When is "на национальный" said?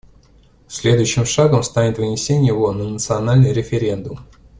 2.71-3.53